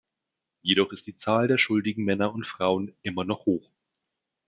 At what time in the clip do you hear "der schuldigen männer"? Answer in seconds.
1.47-2.33